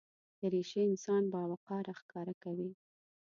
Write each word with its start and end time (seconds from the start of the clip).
دریشي 0.39 0.81
انسان 0.89 1.23
باوقاره 1.33 1.93
ښکاره 1.99 2.33
کوي. 2.43 2.71